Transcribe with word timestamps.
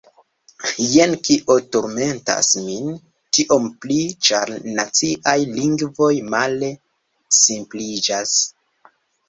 Jen 0.93 1.11
kio 1.27 1.57
turmentas 1.75 2.49
min, 2.69 2.89
tiom 3.39 3.69
pli, 3.85 3.99
ĉar 4.29 4.55
naciaj 4.81 5.37
lingvoj 5.61 6.11
male– 6.33 6.73
simpliĝas. 7.45 8.37